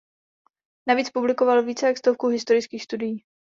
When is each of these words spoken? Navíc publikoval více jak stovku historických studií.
Navíc 0.87 1.09
publikoval 1.09 1.63
více 1.63 1.85
jak 1.87 1.97
stovku 1.97 2.27
historických 2.27 2.83
studií. 2.83 3.23